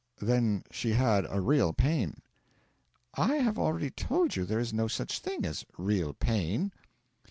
'Then 0.19 0.63
she 0.71 0.93
had 0.93 1.27
a 1.29 1.39
real 1.39 1.73
pain?' 1.73 2.23
'I 3.13 3.35
have 3.35 3.59
already 3.59 3.91
told 3.91 4.35
you 4.35 4.45
there 4.45 4.57
is 4.59 4.73
no 4.73 4.87
such 4.87 5.19
thing 5.19 5.45
as 5.45 5.63
real 5.77 6.15
pain.' 6.15 6.71